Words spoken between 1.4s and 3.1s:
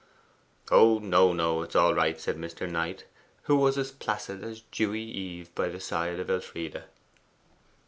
It is all right,' said Mr. Knight,